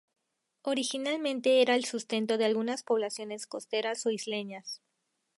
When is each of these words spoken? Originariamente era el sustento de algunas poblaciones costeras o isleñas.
Originariamente 0.63 1.61
era 1.61 1.75
el 1.75 1.85
sustento 1.85 2.39
de 2.39 2.45
algunas 2.45 2.81
poblaciones 2.81 3.45
costeras 3.45 4.03
o 4.07 4.09
isleñas. 4.09 4.81